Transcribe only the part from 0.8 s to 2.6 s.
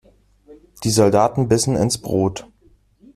Die Soldaten bissen ins Brot.